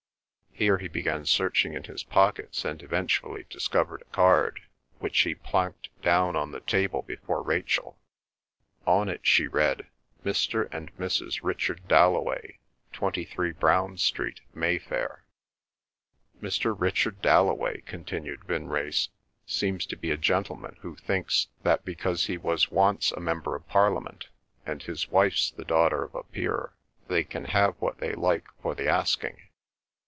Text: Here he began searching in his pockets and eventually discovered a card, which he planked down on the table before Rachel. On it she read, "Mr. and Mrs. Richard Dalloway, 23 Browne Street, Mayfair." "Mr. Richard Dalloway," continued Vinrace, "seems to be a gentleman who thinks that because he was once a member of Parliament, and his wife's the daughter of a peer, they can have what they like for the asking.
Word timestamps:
Here 0.53 0.77
he 0.77 0.89
began 0.89 1.25
searching 1.25 1.73
in 1.73 1.85
his 1.85 2.03
pockets 2.03 2.65
and 2.65 2.83
eventually 2.83 3.47
discovered 3.49 4.01
a 4.01 4.05
card, 4.13 4.59
which 4.99 5.17
he 5.21 5.33
planked 5.33 5.89
down 6.03 6.35
on 6.35 6.51
the 6.51 6.59
table 6.59 7.01
before 7.01 7.41
Rachel. 7.41 7.97
On 8.85 9.09
it 9.09 9.21
she 9.25 9.47
read, 9.47 9.87
"Mr. 10.23 10.67
and 10.71 10.95
Mrs. 10.97 11.39
Richard 11.41 11.87
Dalloway, 11.87 12.59
23 12.93 13.53
Browne 13.53 13.97
Street, 13.97 14.41
Mayfair." 14.53 15.23
"Mr. 16.43 16.75
Richard 16.79 17.23
Dalloway," 17.23 17.81
continued 17.87 18.43
Vinrace, 18.43 19.09
"seems 19.47 19.87
to 19.87 19.95
be 19.95 20.11
a 20.11 20.17
gentleman 20.17 20.77
who 20.81 20.95
thinks 20.95 21.47
that 21.63 21.85
because 21.85 22.25
he 22.27 22.37
was 22.37 22.69
once 22.69 23.11
a 23.11 23.19
member 23.21 23.55
of 23.55 23.67
Parliament, 23.67 24.27
and 24.63 24.83
his 24.83 25.09
wife's 25.09 25.49
the 25.49 25.65
daughter 25.65 26.03
of 26.03 26.13
a 26.13 26.23
peer, 26.23 26.73
they 27.07 27.23
can 27.23 27.45
have 27.45 27.73
what 27.79 27.97
they 27.97 28.13
like 28.13 28.45
for 28.61 28.75
the 28.75 28.87
asking. 28.87 29.37